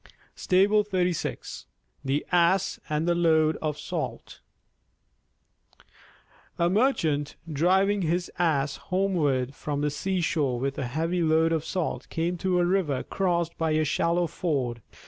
[2.03, 4.41] _THE ASS AND THE LOAD OF SALT
[6.57, 12.09] A Merchant, driving his Ass homeward from the seashore with a heavy load of salt,
[12.09, 14.81] came to a river crossed by a shallow ford.